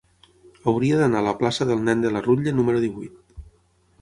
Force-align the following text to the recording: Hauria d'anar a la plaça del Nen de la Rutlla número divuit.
Hauria 0.71 0.95
d'anar 1.01 1.19
a 1.21 1.25
la 1.27 1.33
plaça 1.41 1.67
del 1.73 1.85
Nen 1.91 2.01
de 2.07 2.13
la 2.17 2.25
Rutlla 2.29 2.55
número 2.63 2.83
divuit. 2.89 3.39